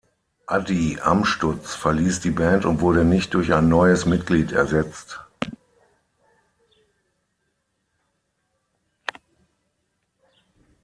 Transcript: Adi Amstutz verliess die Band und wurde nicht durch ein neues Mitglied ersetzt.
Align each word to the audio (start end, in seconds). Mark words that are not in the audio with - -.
Adi 0.47 0.97
Amstutz 0.99 1.75
verliess 1.75 2.19
die 2.21 2.31
Band 2.31 2.65
und 2.65 2.81
wurde 2.81 3.05
nicht 3.05 3.35
durch 3.35 3.53
ein 3.53 3.69
neues 3.69 4.07
Mitglied 4.07 4.51
ersetzt. 4.51 5.19